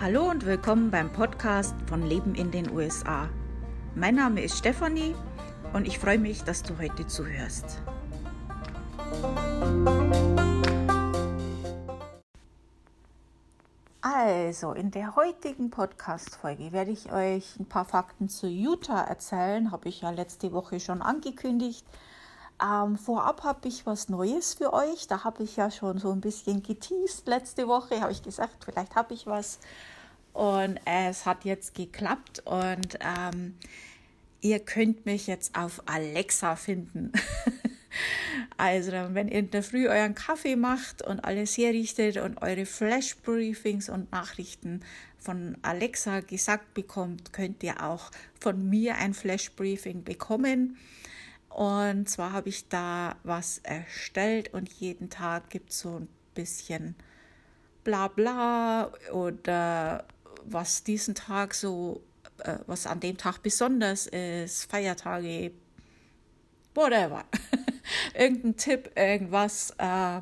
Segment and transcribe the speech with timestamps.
[0.00, 3.28] Hallo und willkommen beim Podcast von Leben in den USA.
[3.96, 5.16] Mein Name ist Stefanie
[5.72, 7.82] und ich freue mich, dass du heute zuhörst.
[14.00, 19.72] Also, in der heutigen Podcast-Folge werde ich euch ein paar Fakten zu Utah erzählen.
[19.72, 21.84] Habe ich ja letzte Woche schon angekündigt.
[22.62, 25.06] Ähm, vorab habe ich was Neues für euch.
[25.06, 27.26] Da habe ich ja schon so ein bisschen geteased.
[27.26, 29.60] Letzte Woche habe ich gesagt, vielleicht habe ich was.
[30.32, 32.42] Und es hat jetzt geklappt.
[32.44, 33.56] Und ähm,
[34.40, 37.12] ihr könnt mich jetzt auf Alexa finden.
[38.56, 43.88] also, wenn ihr in der Früh euren Kaffee macht und alles herrichtet und eure Flash-Briefings
[43.88, 44.80] und Nachrichten
[45.18, 48.10] von Alexa gesagt bekommt, könnt ihr auch
[48.40, 50.76] von mir ein Flash-Briefing bekommen.
[51.48, 56.94] Und zwar habe ich da was erstellt und jeden Tag gibt es so ein bisschen
[57.84, 60.04] Blabla oder
[60.44, 62.02] was diesen Tag so,
[62.38, 65.52] äh, was an dem Tag besonders ist, Feiertage,
[66.74, 67.24] whatever.
[68.14, 70.20] Irgendein Tipp, irgendwas, äh,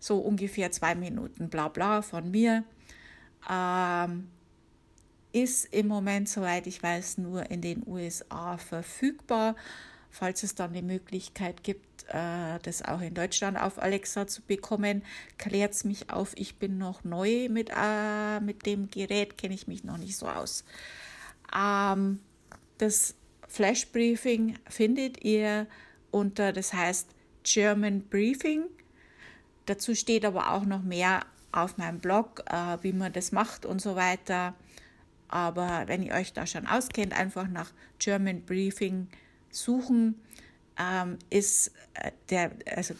[0.00, 2.64] so ungefähr zwei Minuten Blabla von mir.
[3.48, 4.28] Ähm,
[5.32, 9.54] ist im Moment, soweit ich weiß, nur in den USA verfügbar
[10.16, 15.02] falls es dann die Möglichkeit gibt, äh, das auch in Deutschland auf Alexa zu bekommen,
[15.36, 16.32] klärt es mich auf.
[16.36, 20.26] Ich bin noch neu mit, äh, mit dem Gerät, kenne ich mich noch nicht so
[20.26, 20.64] aus.
[21.54, 22.20] Ähm,
[22.78, 23.14] das
[23.46, 25.66] Flash Briefing findet ihr
[26.10, 27.08] unter, das heißt
[27.42, 28.64] German Briefing.
[29.66, 33.82] Dazu steht aber auch noch mehr auf meinem Blog, äh, wie man das macht und
[33.82, 34.54] so weiter.
[35.28, 39.08] Aber wenn ihr euch da schon auskennt, einfach nach German Briefing
[39.50, 40.20] suchen,
[40.78, 42.94] ähm, ist äh, der, also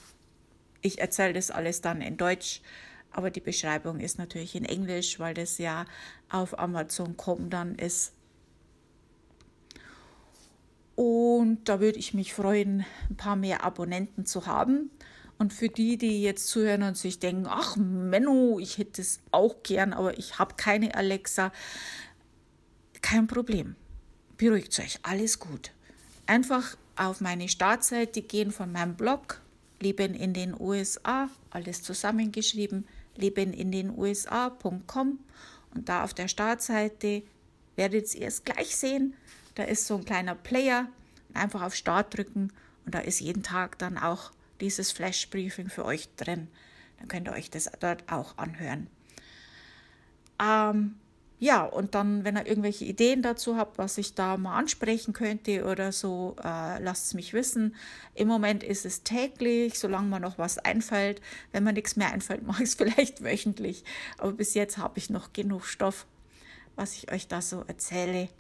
[0.81, 2.62] ich erzähle das alles dann in Deutsch,
[3.11, 5.87] aber die Beschreibung ist natürlich in Englisch, weil das ja
[6.29, 8.12] auf Amazon.com dann ist.
[10.95, 14.91] Und da würde ich mich freuen, ein paar mehr Abonnenten zu haben.
[15.39, 19.63] Und für die, die jetzt zuhören und sich denken, ach Menno, ich hätte es auch
[19.63, 21.53] gern, aber ich habe keine Alexa,
[23.03, 23.77] kein Problem.
[24.39, 25.75] Beruhigt euch, alles gut
[26.26, 29.41] einfach auf meine Startseite gehen von meinem Blog
[29.81, 35.19] Leben in den USA, alles zusammengeschrieben, leben in den USA.com
[35.75, 37.22] und da auf der Startseite
[37.76, 39.15] werdet ihr es gleich sehen.
[39.54, 40.88] Da ist so ein kleiner Player,
[41.34, 42.53] einfach auf Start drücken
[42.84, 46.48] und da ist jeden Tag dann auch dieses Flash Briefing für euch drin.
[46.98, 48.88] Dann könnt ihr euch das dort auch anhören.
[50.42, 50.97] Ähm,
[51.38, 55.66] ja, und dann, wenn ihr irgendwelche Ideen dazu habt, was ich da mal ansprechen könnte
[55.66, 57.74] oder so, äh, lasst es mich wissen.
[58.14, 61.20] Im Moment ist es täglich, solange mir noch was einfällt.
[61.52, 63.84] Wenn mir nichts mehr einfällt, mache ich es vielleicht wöchentlich.
[64.16, 66.06] Aber bis jetzt habe ich noch genug Stoff,
[66.74, 68.30] was ich euch da so erzähle.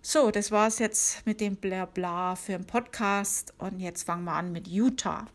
[0.00, 3.54] So, das war es jetzt mit dem Blabla für den Podcast.
[3.58, 5.28] Und jetzt fangen wir an mit Utah.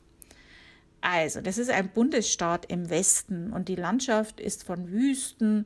[1.00, 5.66] Also, das ist ein Bundesstaat im Westen und die Landschaft ist von Wüsten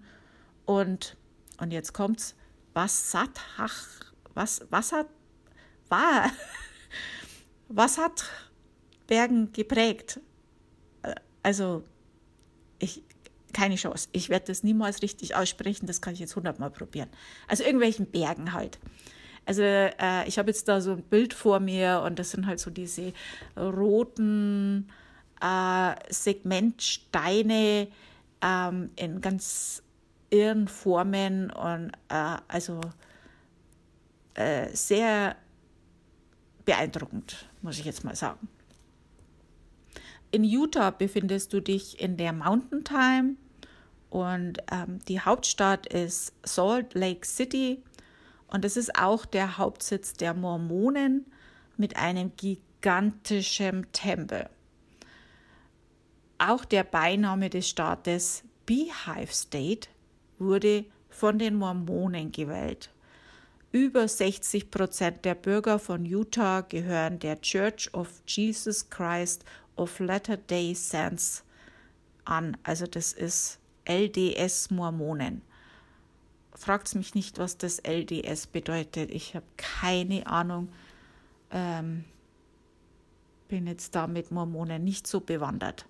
[0.79, 1.17] und,
[1.59, 2.35] und jetzt kommt's,
[2.73, 3.87] was hat, ach,
[4.33, 5.07] was, hat,
[5.89, 6.29] war,
[7.67, 8.25] was hat
[9.07, 10.19] Bergen geprägt?
[11.43, 11.83] Also,
[12.79, 13.03] ich,
[13.53, 14.09] keine Chance.
[14.11, 17.09] Ich werde das niemals richtig aussprechen, das kann ich jetzt hundertmal probieren.
[17.47, 18.79] Also irgendwelchen Bergen halt.
[19.45, 22.59] Also äh, ich habe jetzt da so ein Bild vor mir und das sind halt
[22.59, 23.11] so diese
[23.57, 24.89] roten
[25.41, 27.87] äh, Segmentsteine
[28.41, 29.83] ähm, in ganz
[30.31, 32.81] irren Formen und äh, also
[34.33, 35.35] äh, sehr
[36.65, 38.47] beeindruckend, muss ich jetzt mal sagen.
[40.31, 43.35] In Utah befindest du dich in der Mountain Time
[44.09, 47.83] und ähm, die Hauptstadt ist Salt Lake City
[48.47, 51.25] und es ist auch der Hauptsitz der Mormonen
[51.75, 54.49] mit einem gigantischen Tempel.
[56.37, 59.89] Auch der Beiname des Staates Beehive State
[60.41, 62.89] wurde von den Mormonen gewählt.
[63.71, 69.45] Über 60 Prozent der Bürger von Utah gehören der Church of Jesus Christ
[69.77, 71.43] of Latter-day Saints
[72.25, 72.57] an.
[72.63, 75.41] Also das ist LDS Mormonen.
[76.53, 79.09] Fragt mich nicht, was das LDS bedeutet.
[79.09, 80.69] Ich habe keine Ahnung.
[81.49, 82.03] Ähm,
[83.47, 85.85] bin jetzt da mit Mormonen nicht so bewandert.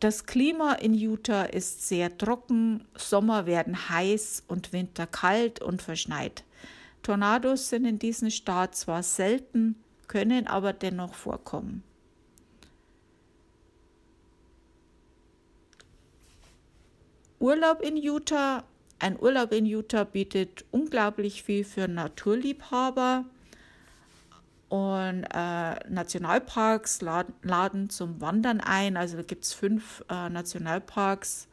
[0.00, 6.44] Das Klima in Utah ist sehr trocken, Sommer werden heiß und Winter kalt und verschneit.
[7.02, 9.74] Tornados sind in diesem Staat zwar selten,
[10.06, 11.82] können aber dennoch vorkommen.
[17.40, 18.64] Urlaub in Utah.
[19.00, 23.24] Ein Urlaub in Utah bietet unglaublich viel für Naturliebhaber.
[24.68, 28.96] Und äh, Nationalparks laden, laden, zum Wandern ein.
[28.96, 31.48] Also da gibt es fünf äh, Nationalparks.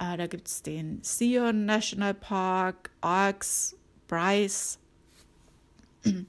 [0.00, 3.76] Äh, da gibt es den Zion National Park, Arcs,
[4.08, 4.78] Bryce,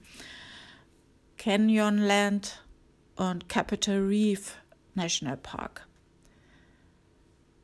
[1.38, 2.64] Canyonland
[3.16, 4.56] und Capitol Reef
[4.94, 5.88] National Park.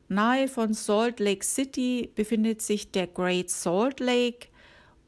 [0.08, 4.48] Nahe von Salt Lake City befindet sich der Great Salt Lake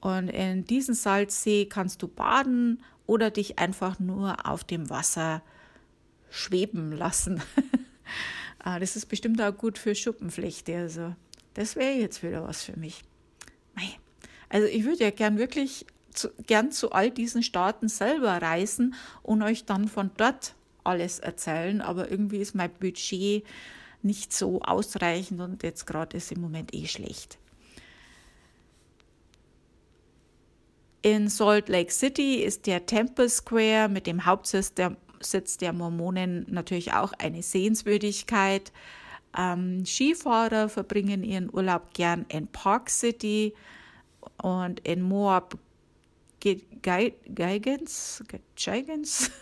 [0.01, 5.43] und in diesem Salzsee kannst du baden oder dich einfach nur auf dem Wasser
[6.31, 7.43] schweben lassen.
[8.61, 10.77] Ah, das ist bestimmt auch gut für Schuppenflechte.
[10.77, 11.15] Also,
[11.55, 13.05] das wäre jetzt wieder was für mich.
[14.49, 19.43] Also, ich würde ja gern wirklich zu, gern zu all diesen Staaten selber reisen und
[19.43, 20.55] euch dann von dort
[20.85, 21.81] alles erzählen.
[21.81, 23.45] Aber irgendwie ist mein Budget
[24.03, 27.39] nicht so ausreichend und jetzt gerade ist im Moment eh schlecht.
[31.03, 36.45] In Salt Lake City ist der Temple Square mit dem Hauptsitz der, Sitz der Mormonen
[36.49, 38.73] natürlich auch eine Sehenswürdigkeit.
[39.37, 43.55] Ähm, Skifahrer verbringen ihren Urlaub gern in Park City
[44.43, 45.57] und in Moab
[46.41, 48.23] Geigens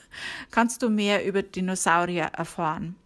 [0.51, 2.97] kannst du mehr über Dinosaurier erfahren.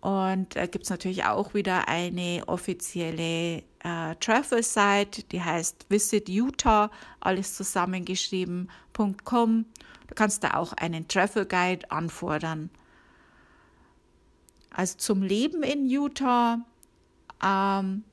[0.00, 6.92] Und da gibt es natürlich auch wieder eine offizielle äh, Travel-Site, die heißt Visit Utah,
[7.20, 9.64] alles zusammengeschrieben.com.
[10.06, 12.70] Du kannst da auch einen Travel Guide anfordern.
[14.70, 16.60] Also zum Leben in Utah,
[17.44, 18.04] ähm,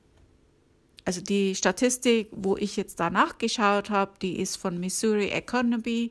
[1.04, 6.10] also die Statistik, wo ich jetzt da nachgeschaut habe, die ist von Missouri Economy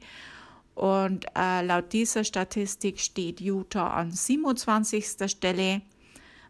[0.76, 5.32] und äh, laut dieser Statistik steht Utah an 27.
[5.32, 5.82] Stelle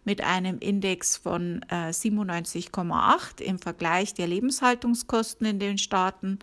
[0.03, 6.39] mit einem Index von äh, 97,8 im Vergleich der Lebenshaltungskosten in den Staaten,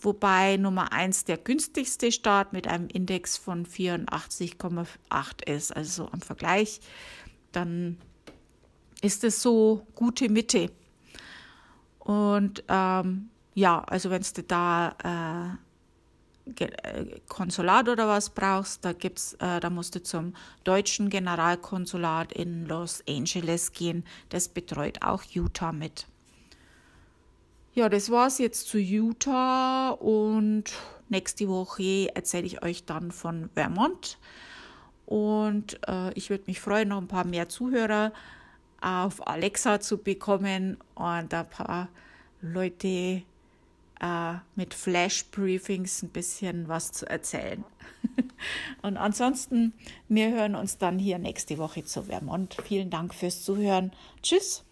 [0.00, 5.76] wobei Nummer 1 der günstigste Staat mit einem Index von 84,8 ist.
[5.76, 6.80] Also am Vergleich,
[7.52, 7.98] dann
[9.00, 10.72] ist es so gute Mitte.
[12.00, 15.71] Und ähm, ja, also wenn du da äh,
[17.28, 20.34] Konsulat oder was brauchst, da gibt's, äh, da musst du zum
[20.64, 24.04] deutschen Generalkonsulat in Los Angeles gehen.
[24.28, 26.06] Das betreut auch Utah mit.
[27.74, 30.64] Ja, das war's jetzt zu Utah und
[31.08, 34.18] nächste Woche erzähle ich euch dann von Vermont.
[35.06, 38.12] Und äh, ich würde mich freuen, noch ein paar mehr Zuhörer
[38.80, 41.88] auf Alexa zu bekommen und ein paar
[42.40, 43.22] Leute
[44.02, 47.64] äh, mit Flash-Briefings ein bisschen was zu erzählen.
[48.82, 49.72] Und ansonsten,
[50.08, 52.56] wir hören uns dann hier nächste Woche zu Vermont.
[52.64, 53.92] Vielen Dank fürs Zuhören.
[54.22, 54.64] Tschüss.